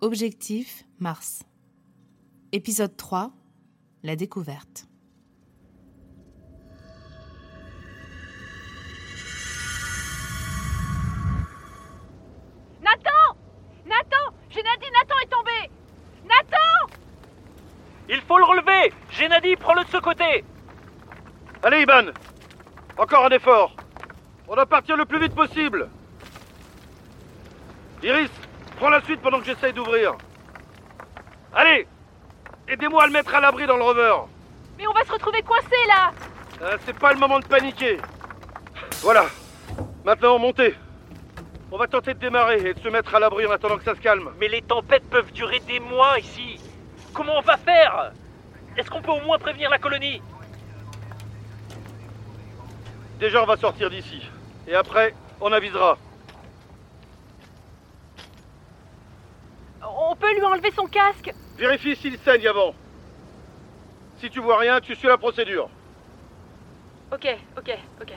[0.00, 1.42] Objectif Mars.
[2.52, 3.32] Épisode 3
[4.04, 4.86] La découverte.
[12.80, 13.10] Nathan!
[13.86, 14.34] Nathan!
[14.50, 15.70] J'ai Nathan est tombé!
[16.28, 16.94] Nathan!
[18.08, 18.92] Il faut le relever!
[19.10, 20.44] Gennady, prends-le de ce côté!
[21.64, 22.12] Allez, Iban!
[22.96, 23.74] Encore un effort!
[24.46, 25.90] On doit partir le plus vite possible!
[28.04, 28.30] Iris,
[28.78, 30.14] prends la suite pendant que j'essaye d'ouvrir.
[31.54, 31.86] Allez
[32.68, 34.14] Aidez-moi à le mettre à l'abri dans le rover
[34.78, 36.12] Mais on va se retrouver coincé là
[36.62, 37.98] Euh, C'est pas le moment de paniquer
[39.02, 39.24] Voilà
[40.04, 40.74] Maintenant, montez
[41.72, 43.94] On va tenter de démarrer et de se mettre à l'abri en attendant que ça
[43.94, 44.30] se calme.
[44.38, 46.60] Mais les tempêtes peuvent durer des mois ici
[47.14, 48.12] Comment on va faire?
[48.76, 50.22] Est-ce qu'on peut au moins prévenir la colonie?
[53.18, 54.22] Déjà, on va sortir d'ici.
[54.68, 55.98] Et après, on avisera.
[60.00, 62.72] On peut lui enlever son casque Vérifie s'il saigne avant.
[64.18, 65.68] Si tu vois rien, tu suis la procédure.
[67.12, 68.12] Ok, ok, ok.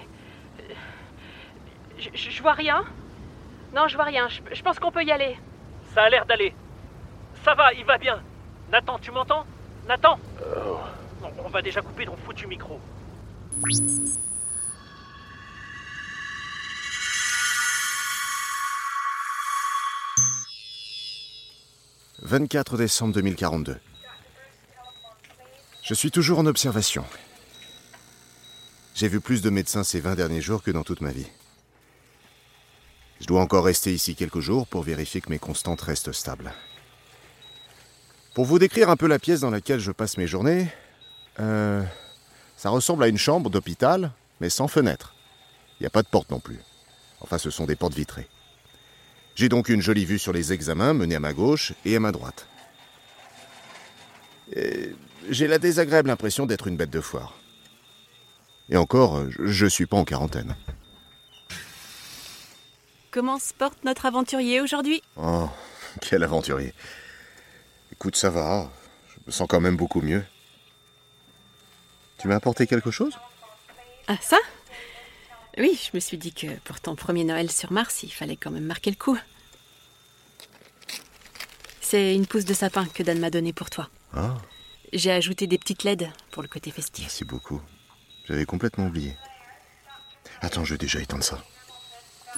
[1.97, 2.83] Je, je- je vois rien
[3.75, 4.28] Non, je vois rien.
[4.30, 5.38] Je, je pense qu'on peut y aller.
[5.94, 6.53] Ça a l'air d'aller.
[7.44, 8.22] Ça va, il va bien.
[8.72, 9.45] Nathan, tu m'entends?
[9.88, 10.20] Nathan?
[11.22, 12.80] Non, On va déjà couper ton foutu micro.
[22.31, 23.75] 24 décembre 2042.
[25.83, 27.03] Je suis toujours en observation.
[28.95, 31.27] J'ai vu plus de médecins ces 20 derniers jours que dans toute ma vie.
[33.19, 36.53] Je dois encore rester ici quelques jours pour vérifier que mes constantes restent stables.
[38.33, 40.69] Pour vous décrire un peu la pièce dans laquelle je passe mes journées,
[41.41, 41.83] euh,
[42.55, 45.15] ça ressemble à une chambre d'hôpital, mais sans fenêtre.
[45.81, 46.61] Il n'y a pas de porte non plus.
[47.19, 48.29] Enfin, ce sont des portes vitrées.
[49.42, 52.11] J'ai donc une jolie vue sur les examens menés à ma gauche et à ma
[52.11, 52.47] droite.
[55.30, 57.33] J'ai la désagréable impression d'être une bête de foire.
[58.70, 60.55] Et encore, je- je suis pas en quarantaine.
[63.10, 65.02] Comment se porte notre aventurier aujourd'hui?
[65.15, 65.49] Oh,
[66.02, 66.76] quel aventurier.
[67.92, 68.70] Écoute, ça va.
[69.10, 70.23] Je me sens quand même beaucoup mieux.
[72.20, 73.17] Tu m'as apporté quelque chose?
[74.08, 74.38] Ah, ça?
[75.58, 78.52] Oui, je me suis dit que pour ton premier Noël sur Mars, il fallait quand
[78.52, 79.17] même marquer le coup.
[81.91, 83.89] C'est une pousse de sapin que Dan m'a donnée pour toi.
[84.13, 84.37] Ah,
[84.93, 87.03] J'ai ajouté des petites LED pour le côté festif.
[87.03, 87.61] merci beaucoup.
[88.29, 89.17] J'avais complètement oublié.
[90.39, 91.43] Attends, je vais déjà éteindre ça.«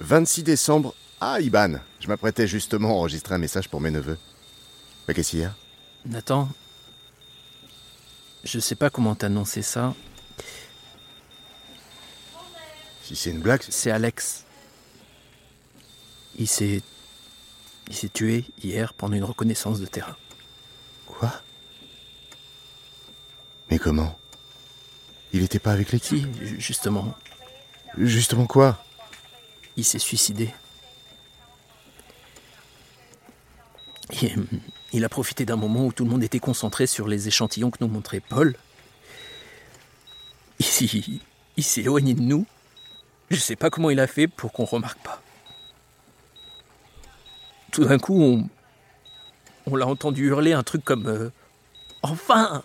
[0.00, 0.96] 26 décembre.
[1.20, 4.18] Ah, Iban, je m'apprêtais justement à enregistrer un message pour mes neveux.
[5.06, 5.54] Mais qu'est-ce qu'il y a?
[6.06, 6.48] Nathan,
[8.42, 9.94] je sais pas comment t'annoncer ça.
[13.12, 14.44] Si c'est une blague, C'est Alex.
[16.38, 16.80] Il s'est.
[17.88, 20.16] Il s'est tué hier pendant une reconnaissance de terrain.
[21.06, 21.30] Quoi?
[23.70, 24.18] Mais comment?
[25.34, 26.26] Il était pas avec l'équipe?
[26.38, 27.14] Si, ju- justement,
[27.98, 28.82] Justement quoi?
[29.76, 30.48] Il s'est suicidé.
[34.22, 34.46] Et, hum,
[34.94, 37.78] il a profité d'un moment où tout le monde était concentré sur les échantillons que
[37.82, 38.56] nous montrait Paul.
[40.60, 41.02] Il, s'est-
[41.58, 42.46] il s'est éloigné de nous.
[43.32, 45.22] Je sais pas comment il a fait pour qu'on remarque pas.
[47.72, 48.46] Tout d'un coup, on,
[49.64, 51.30] on l'a entendu hurler un truc comme euh,
[52.02, 52.62] Enfin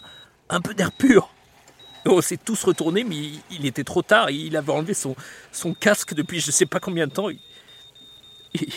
[0.49, 1.33] Un peu d'air pur
[2.05, 4.29] Et On s'est tous retournés, mais il, il était trop tard.
[4.29, 5.15] Il avait enlevé son,
[5.53, 7.29] son casque depuis je sais pas combien de temps.
[7.29, 7.39] Il,
[8.53, 8.67] il,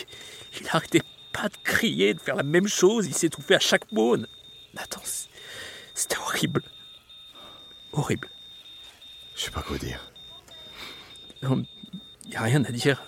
[0.61, 1.01] il arrêtait
[1.33, 3.05] pas de crier, de faire la même chose.
[3.05, 4.15] Il s'étouffait à chaque mot.
[4.77, 5.03] Attends,
[5.93, 6.63] c'était horrible.
[7.91, 8.29] Horrible.
[9.35, 10.09] Je sais pas quoi dire.
[12.31, 13.03] Il n'y a rien à dire.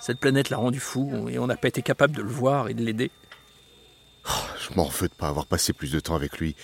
[0.00, 2.74] Cette planète l'a rendu fou et on n'a pas été capable de le voir et
[2.74, 3.10] de l'aider.
[4.60, 6.54] Je m'en veux de pas avoir passé plus de temps avec lui.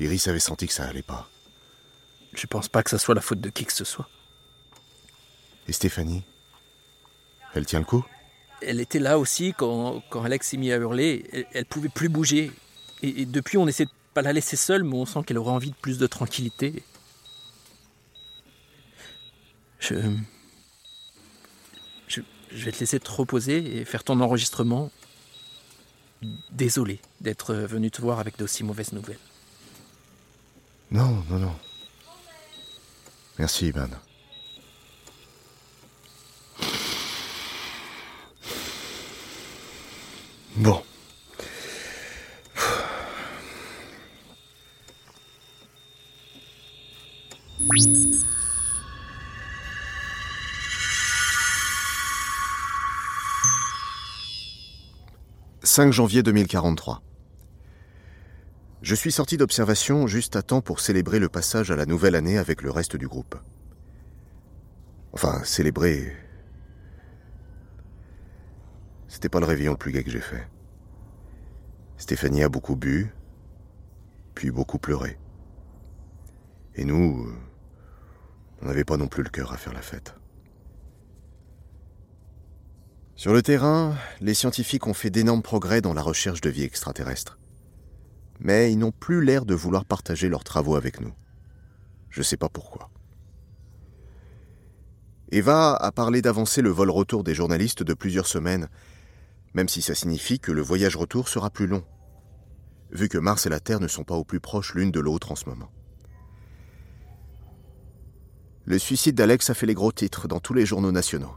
[0.00, 1.28] Iris avait senti que ça allait pas.
[2.32, 4.08] Je pense pas que ça soit la faute de qui que ce soit.
[5.68, 6.24] Et Stéphanie?
[7.54, 8.04] Elle tient le coup?
[8.60, 11.24] Elle était là aussi quand, quand Alex s'est mis à hurler.
[11.32, 12.50] Elle, elle pouvait plus bouger.
[13.02, 15.52] Et, et depuis, on essaie de pas la laisser seule, mais on sent qu'elle aurait
[15.52, 16.82] envie de plus de tranquillité.
[19.86, 19.96] Je,
[22.08, 22.20] je,
[22.50, 24.90] je vais te laisser te reposer et faire ton enregistrement.
[26.50, 29.18] Désolé d'être venu te voir avec d'aussi mauvaises nouvelles.
[30.90, 31.54] Non, non, non.
[33.38, 33.88] Merci, Ivan.
[40.56, 40.82] Bon.
[55.74, 57.02] «5 janvier 2043.
[58.82, 62.38] Je suis sorti d'observation juste à temps pour célébrer le passage à la nouvelle année
[62.38, 63.34] avec le reste du groupe.
[65.12, 66.16] Enfin, célébrer.
[69.08, 70.46] C'était pas le réveillon le plus gai que j'ai fait.
[71.96, 73.12] Stéphanie a beaucoup bu,
[74.36, 75.18] puis beaucoup pleuré.
[76.76, 77.34] Et nous,
[78.62, 80.14] on n'avait pas non plus le cœur à faire la fête.
[83.24, 87.38] Sur le terrain, les scientifiques ont fait d'énormes progrès dans la recherche de vie extraterrestre.
[88.38, 91.14] Mais ils n'ont plus l'air de vouloir partager leurs travaux avec nous.
[92.10, 92.90] Je ne sais pas pourquoi.
[95.30, 98.68] Eva a parlé d'avancer le vol retour des journalistes de plusieurs semaines,
[99.54, 101.82] même si ça signifie que le voyage retour sera plus long,
[102.90, 105.32] vu que Mars et la Terre ne sont pas au plus proches l'une de l'autre
[105.32, 105.72] en ce moment.
[108.66, 111.34] Le suicide d'Alex a fait les gros titres dans tous les journaux nationaux.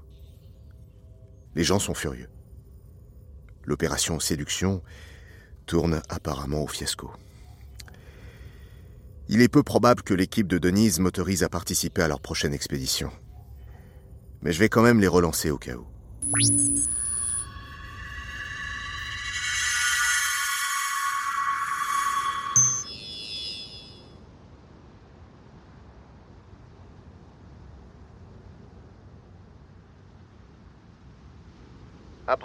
[1.58, 2.30] Les gens sont furieux.
[3.66, 4.84] L'opération séduction
[5.66, 7.12] tourne apparemment au fiasco.
[9.28, 13.10] Il est peu probable que l'équipe de Denise m'autorise à participer à leur prochaine expédition.
[14.44, 15.88] Mais je vais quand même les relancer au cas où.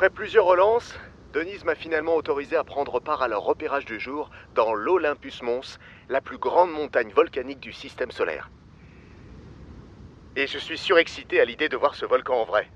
[0.03, 0.99] Après plusieurs relances,
[1.33, 5.79] Denise m'a finalement autorisé à prendre part à leur repérage du jour dans l'Olympus Mons,
[6.09, 8.51] la plus grande montagne volcanique du système solaire.
[10.35, 12.69] Et je suis surexcité à l'idée de voir ce volcan en vrai.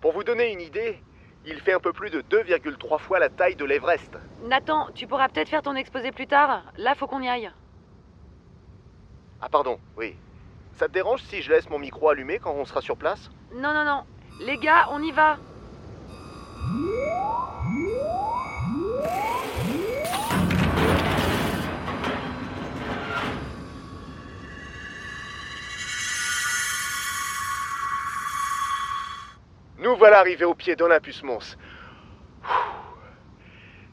[0.00, 1.02] Pour vous donner une idée,
[1.44, 4.18] il fait un peu plus de 2,3 fois la taille de l'Everest.
[4.44, 6.62] Nathan, tu pourras peut-être faire ton exposé plus tard.
[6.76, 7.50] Là, faut qu'on y aille.
[9.40, 10.14] Ah pardon, oui.
[10.74, 13.32] Ça te dérange si je laisse mon micro allumé quand on sera sur place?
[13.52, 14.04] Non, non, non.
[14.38, 15.38] Les gars, on y va.
[29.78, 31.56] Nous voilà arrivés au pied d'Olympus Mons.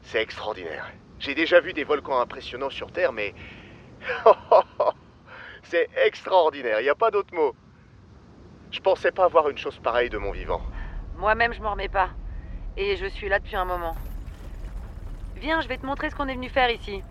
[0.02, 0.90] C'est extraordinaire.
[1.18, 3.34] J'ai déjà vu des volcans impressionnants sur Terre, mais...
[5.62, 7.54] C'est extraordinaire, il n'y a pas d'autre mot.
[8.70, 10.60] Je pensais pas voir une chose pareille de mon vivant.
[11.16, 12.10] Moi-même, je m'en remets pas.
[12.76, 13.96] Et je suis là depuis un moment.
[15.36, 17.02] Viens, je vais te montrer ce qu'on est venu faire ici.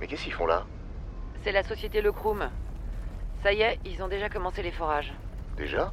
[0.00, 0.64] Mais qu'est-ce qu'ils font là?
[1.42, 2.50] C'est la société Le Croum.
[3.46, 5.12] Ça y est, ils ont déjà commencé les forages.
[5.56, 5.92] Déjà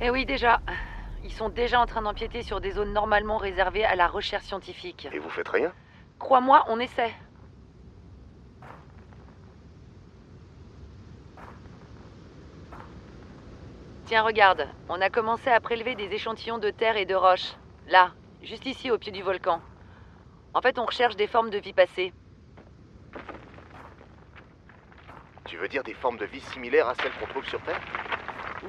[0.00, 0.62] Eh oui, déjà.
[1.22, 5.06] Ils sont déjà en train d'empiéter sur des zones normalement réservées à la recherche scientifique.
[5.12, 5.74] Et vous faites rien
[6.18, 7.14] Crois-moi, on essaie.
[14.06, 17.52] Tiens, regarde, on a commencé à prélever des échantillons de terre et de roches.
[17.88, 19.60] Là, juste ici, au pied du volcan.
[20.54, 22.14] En fait, on recherche des formes de vie passées.
[25.46, 27.80] Tu veux dire des formes de vie similaires à celles qu'on trouve sur Terre?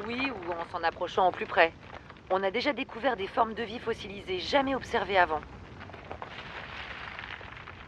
[0.06, 1.74] Oui, ou en s'en approchant au plus près.
[2.30, 5.42] On a déjà découvert des formes de vie fossilisées jamais observées avant.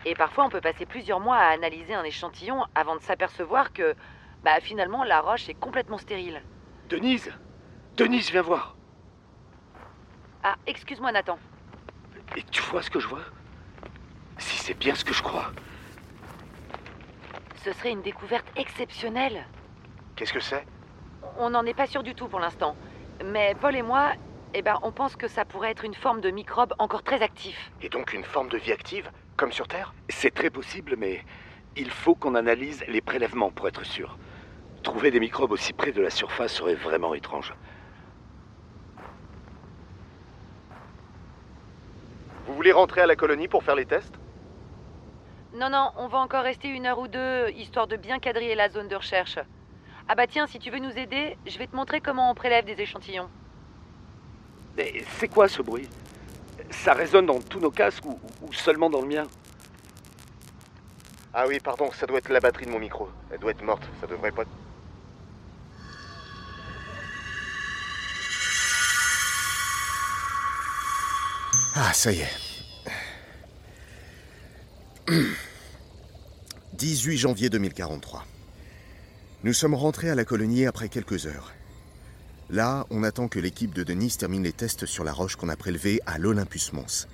[0.05, 3.95] Et parfois, on peut passer plusieurs mois à analyser un échantillon avant de s'apercevoir que,
[4.43, 6.41] bah, finalement, la roche est complètement stérile.
[6.89, 7.33] Denise
[7.97, 8.77] Denise, viens voir.
[10.43, 11.37] Ah, excuse-moi, Nathan.
[12.37, 13.23] Et tu vois ce que je vois?
[14.37, 15.51] Si c'est bien ce que je crois.
[17.67, 19.43] Ce serait une découverte exceptionnelle.
[20.15, 20.65] Qu'est-ce que c'est?
[21.37, 22.77] On n'en est pas sûr du tout pour l'instant.
[23.25, 24.13] Mais Paul et moi,
[24.53, 27.73] eh ben, on pense que ça pourrait être une forme de microbe encore très actif.
[27.81, 29.93] Et donc une forme de vie active, comme sur Terre?
[30.07, 31.25] C'est très possible, mais
[31.75, 34.17] il faut qu'on analyse les prélèvements pour être sûr.
[34.81, 37.53] Trouver des microbes aussi près de la surface serait vraiment étrange.
[42.45, 44.17] Vous voulez rentrer à la colonie pour faire les tests?
[45.57, 48.69] Non, non, on va encore rester une heure ou deux, histoire de bien quadriller la
[48.69, 49.39] zone de recherche.
[50.07, 52.63] Ah bah tiens, si tu veux nous aider, je vais te montrer comment on prélève
[52.63, 53.27] des échantillons.
[54.75, 55.89] Mais c'est quoi ce bruit?
[56.69, 59.23] Ça résonne dans tous nos casques ou, ou seulement dans le mien?
[61.33, 63.09] Ah oui, pardon, ça doit être la batterie de mon micro.
[63.31, 64.43] Elle doit être morte, ça devrait pas...
[71.75, 72.37] Ah, ça y est.
[76.77, 78.23] 18 janvier 2043.
[79.43, 81.51] Nous sommes rentrés à la colonie après quelques heures.
[82.51, 85.55] Là, on attend que l'équipe de Denise termine les tests sur la roche qu'on a
[85.55, 87.07] prélevée à l'Olympus Mons.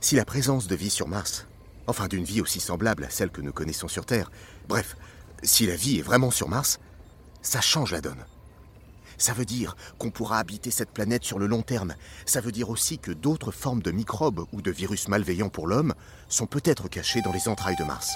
[0.00, 1.46] Si la présence de vie sur Mars
[1.86, 4.30] Enfin, d'une vie aussi semblable à celle que nous connaissons sur Terre.
[4.68, 4.96] Bref,
[5.42, 6.78] si la vie est vraiment sur Mars,
[7.40, 8.24] ça change la donne.
[9.16, 11.94] Ça veut dire qu'on pourra habiter cette planète sur le long terme.
[12.26, 15.94] Ça veut dire aussi que d'autres formes de microbes ou de virus malveillants pour l'homme
[16.28, 18.14] sont peut-être cachés dans les entrailles de Mars.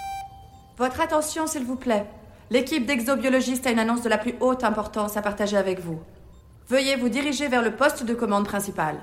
[0.78, 2.06] Votre attention, s'il vous plaît.
[2.50, 6.00] L'équipe d'exobiologistes a une annonce de la plus haute importance à partager avec vous.
[6.68, 9.02] Veuillez vous diriger vers le poste de commande principal.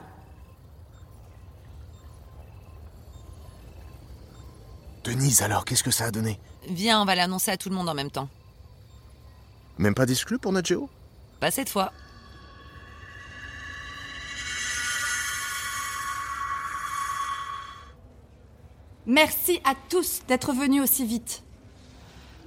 [5.03, 6.39] Denise, alors, qu'est-ce que ça a donné?
[6.69, 8.29] Viens, on va l'annoncer à tout le monde en même temps.
[9.77, 10.89] Même pas d'exclus pour notre géo?
[11.39, 11.91] Pas cette fois.
[19.05, 21.43] Merci à tous d'être venus aussi vite.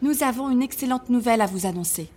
[0.03, 2.11] Nous avons une excellente nouvelle à vous annoncer.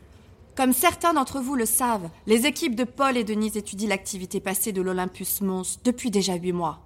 [0.56, 4.74] Comme certains d'entre vous le savent, les équipes de Paul et Denise étudient l'activité passée
[4.74, 6.80] de l'Olympus Mons depuis déjà huit mois.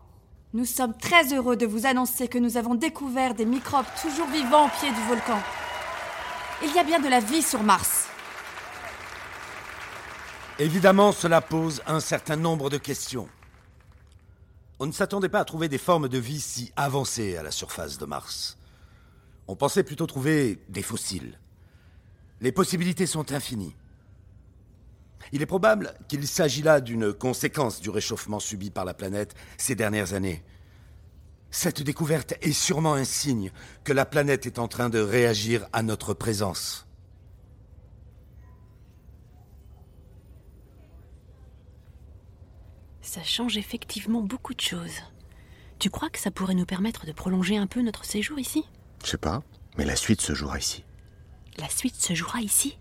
[0.54, 4.68] Nous sommes très heureux de vous annoncer que nous avons découvert des microbes toujours vivants
[4.68, 5.40] au pied du volcan.
[6.64, 8.06] Il y a bien de la vie sur Mars.
[10.60, 13.28] Évidemment, cela pose un certain nombre de questions.
[14.80, 17.98] On ne s'attendait pas à trouver des formes de vie si avancées à la surface
[17.98, 18.58] de Mars.
[19.48, 21.40] On pensait plutôt trouver des fossiles.
[22.42, 23.76] Les possibilités sont infinies.
[25.32, 29.76] Il est probable qu'il s'agit là d'une conséquence du réchauffement subi par la planète ces
[29.76, 30.44] dernières années.
[31.52, 33.52] Cette découverte est sûrement un signe
[33.84, 36.88] que la planète est en train de réagir à notre présence.
[43.02, 45.04] Ça change effectivement beaucoup de choses.
[45.78, 48.66] Tu crois que ça pourrait nous permettre de prolonger un peu notre séjour ici?
[49.04, 49.42] Je sais pas,
[49.78, 50.84] mais la suite se jouera ici.
[51.58, 52.78] La suite se jouera ici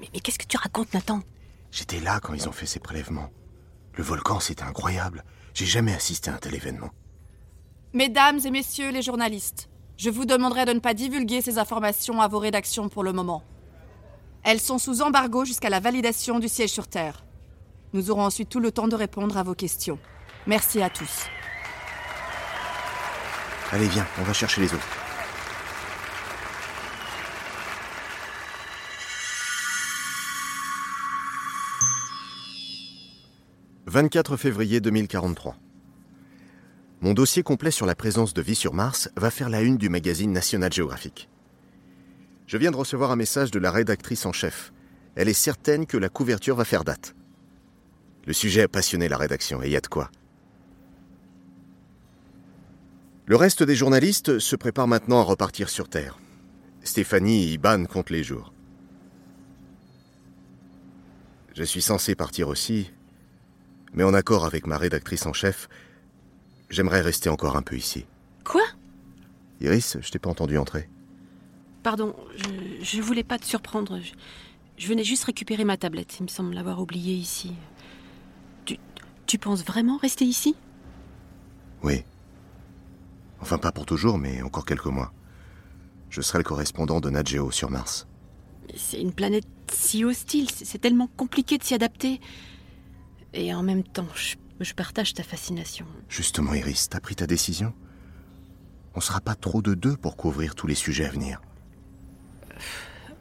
[0.00, 1.20] Mais, mais qu'est-ce que tu racontes, Nathan?
[1.70, 3.30] J'étais là quand ils ont fait ces prélèvements.
[3.94, 5.24] Le volcan, c'était incroyable.
[5.54, 6.90] J'ai jamais assisté à un tel événement.
[7.92, 12.28] Mesdames et messieurs les journalistes, je vous demanderai de ne pas divulguer ces informations à
[12.28, 13.42] vos rédactions pour le moment.
[14.44, 17.24] Elles sont sous embargo jusqu'à la validation du siège sur Terre.
[17.92, 19.98] Nous aurons ensuite tout le temps de répondre à vos questions.
[20.46, 21.26] Merci à tous.
[23.72, 24.88] Allez, viens, on va chercher les autres.
[33.88, 35.56] «24 février 2043.
[37.00, 39.88] Mon dossier complet sur la présence de vie sur Mars va faire la une du
[39.88, 41.30] magazine National Geographic.
[42.46, 44.74] Je viens de recevoir un message de la rédactrice en chef.
[45.16, 47.14] Elle est certaine que la couverture va faire date.
[48.26, 50.10] Le sujet a passionné la rédaction, et y a de quoi.
[53.24, 56.18] Le reste des journalistes se prépare maintenant à repartir sur Terre.
[56.82, 58.52] Stéphanie Iban comptent les jours.
[61.54, 62.90] Je suis censé partir aussi,
[63.92, 65.68] mais en accord avec ma rédactrice en chef,
[66.70, 68.06] j'aimerais rester encore un peu ici.
[68.44, 68.62] Quoi?
[69.60, 70.88] Iris, je t'ai pas entendu entrer.
[71.82, 74.00] Pardon, je, je voulais pas te surprendre.
[74.00, 74.12] Je,
[74.76, 76.18] je venais juste récupérer ma tablette.
[76.20, 77.54] Il me semble l'avoir oubliée ici.
[78.64, 78.78] Tu,
[79.26, 80.54] tu penses vraiment rester ici?
[81.82, 82.04] Oui.
[83.40, 85.12] Enfin, pas pour toujours, mais encore quelques mois.
[86.10, 88.06] Je serai le correspondant de Nat Geo sur Mars.
[88.76, 92.20] C'est une planète si hostile, c'est tellement compliqué de s'y adapter.
[93.34, 95.86] Et en même temps, je, je partage ta fascination.
[96.08, 97.72] Justement, Iris, t'as pris ta décision?
[98.94, 101.40] On sera pas trop de deux pour couvrir tous les sujets à venir.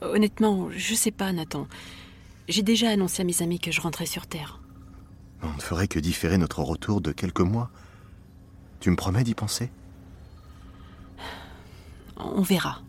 [0.02, 1.68] Honnêtement, je sais pas, Nathan.
[2.48, 4.62] J'ai déjà annoncé à mes amis que je rentrais sur Terre.
[5.44, 7.70] On ne ferait que différer notre retour de quelques mois.
[8.80, 9.70] Tu me promets d'y penser?
[12.16, 12.82] On verra.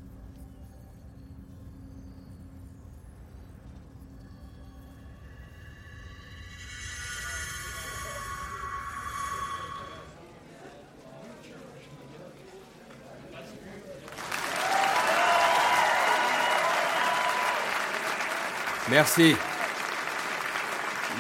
[18.91, 19.35] Merci.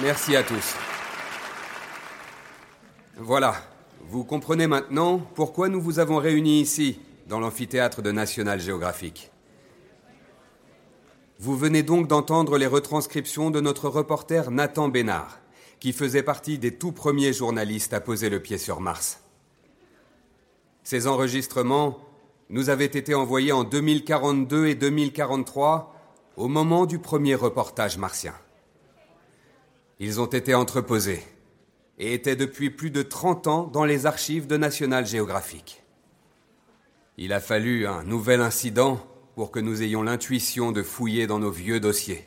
[0.00, 0.75] Merci à tous.
[3.18, 3.56] Voilà,
[4.08, 9.30] vous comprenez maintenant pourquoi nous vous avons réunis ici, dans l'amphithéâtre de National Geographic.
[11.38, 15.38] Vous venez donc d'entendre les retranscriptions de notre reporter Nathan Bénard,
[15.78, 19.20] qui faisait partie des tout premiers journalistes à poser le pied sur Mars.
[20.84, 21.98] Ces enregistrements
[22.48, 25.98] nous avaient été envoyés en 2042 et 2043
[26.38, 28.33] au moment du premier reportage martien.
[29.99, 31.25] Ils ont été entreposés
[31.99, 35.83] et étaient depuis plus de 30 ans dans les archives de National Geographic.
[37.16, 39.04] Il a fallu un nouvel incident
[39.35, 42.25] pour que nous ayons l'intuition de fouiller dans nos vieux dossiers.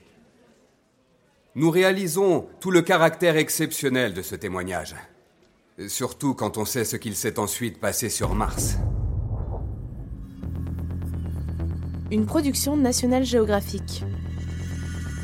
[1.55, 4.95] Nous réalisons tout le caractère exceptionnel de ce témoignage,
[5.87, 8.75] surtout quand on sait ce qu'il s'est ensuite passé sur Mars.
[12.11, 14.03] Une production National Geographic.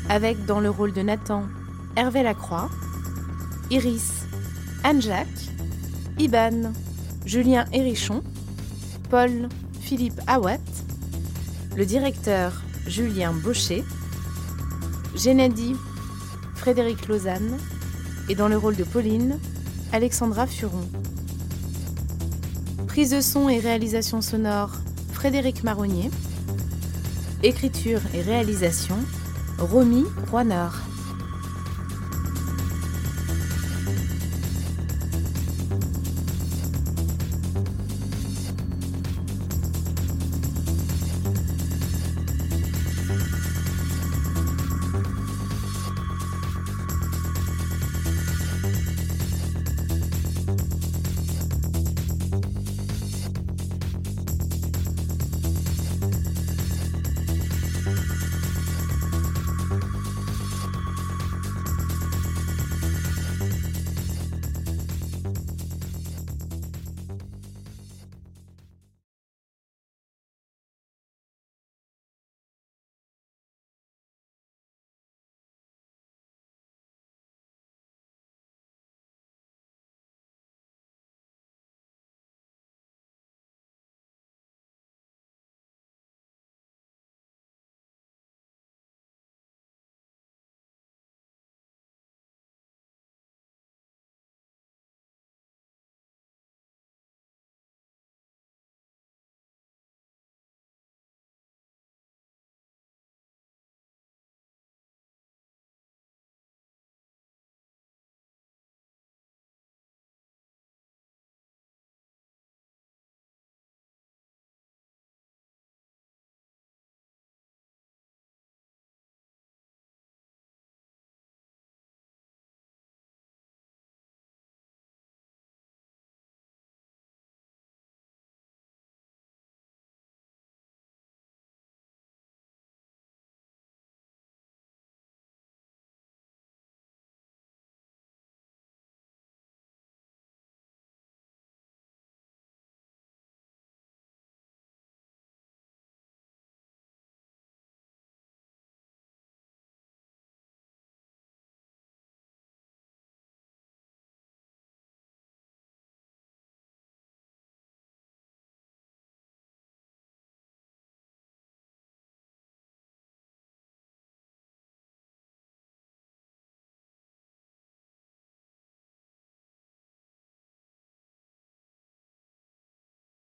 [0.08, 1.44] Avec dans le rôle de Nathan,
[1.96, 2.70] Hervé Lacroix,
[3.70, 4.24] Iris,
[4.84, 5.50] Anne-Jacques,
[6.18, 6.72] Iban,
[7.26, 8.22] Julien Hérichon,
[9.10, 9.48] Paul,
[9.80, 10.58] Philippe Awat,
[11.76, 13.84] le directeur Julien Baucher,
[15.14, 15.74] Gennady,
[16.54, 17.58] Frédéric Lausanne,
[18.30, 19.38] et dans le rôle de Pauline,
[19.92, 20.88] Alexandra Furon.
[22.86, 24.72] Prise de son et réalisation sonore,
[25.12, 26.10] Frédéric Marronnier.
[27.44, 28.96] Écriture et réalisation,
[29.60, 30.82] Romy Roinard.